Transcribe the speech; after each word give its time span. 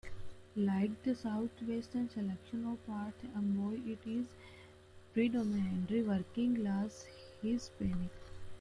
Like 0.55 1.03
the 1.03 1.13
southwestern 1.13 2.09
section 2.09 2.35
of 2.71 2.83
Perth 2.87 3.23
Amboy, 3.35 3.81
it 3.85 3.99
is 4.07 4.25
predominantly 5.13 6.01
working-class 6.01 7.05
Hispanic. 7.43 8.09